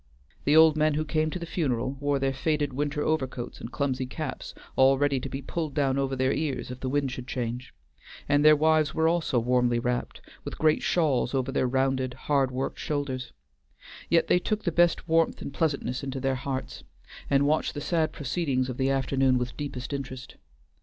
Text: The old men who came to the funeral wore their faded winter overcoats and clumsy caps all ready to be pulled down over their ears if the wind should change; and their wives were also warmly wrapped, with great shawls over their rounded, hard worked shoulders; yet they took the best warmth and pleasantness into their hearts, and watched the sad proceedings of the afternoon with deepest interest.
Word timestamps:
The 0.45 0.55
old 0.57 0.75
men 0.75 0.95
who 0.95 1.05
came 1.05 1.29
to 1.29 1.37
the 1.37 1.45
funeral 1.45 1.91
wore 1.99 2.17
their 2.17 2.33
faded 2.33 2.73
winter 2.73 3.03
overcoats 3.03 3.59
and 3.61 3.71
clumsy 3.71 4.07
caps 4.07 4.55
all 4.75 4.97
ready 4.97 5.19
to 5.19 5.29
be 5.29 5.43
pulled 5.43 5.75
down 5.75 5.99
over 5.99 6.15
their 6.15 6.33
ears 6.33 6.71
if 6.71 6.79
the 6.79 6.89
wind 6.89 7.11
should 7.11 7.27
change; 7.27 7.71
and 8.27 8.43
their 8.43 8.55
wives 8.55 8.95
were 8.95 9.07
also 9.07 9.37
warmly 9.37 9.77
wrapped, 9.77 10.19
with 10.43 10.57
great 10.57 10.81
shawls 10.81 11.35
over 11.35 11.51
their 11.51 11.67
rounded, 11.67 12.15
hard 12.15 12.49
worked 12.49 12.79
shoulders; 12.79 13.31
yet 14.09 14.25
they 14.25 14.39
took 14.39 14.63
the 14.63 14.71
best 14.71 15.07
warmth 15.07 15.39
and 15.39 15.53
pleasantness 15.53 16.03
into 16.03 16.19
their 16.19 16.33
hearts, 16.33 16.83
and 17.29 17.45
watched 17.45 17.75
the 17.75 17.79
sad 17.79 18.11
proceedings 18.11 18.69
of 18.69 18.77
the 18.77 18.89
afternoon 18.89 19.37
with 19.37 19.55
deepest 19.55 19.93
interest. 19.93 20.35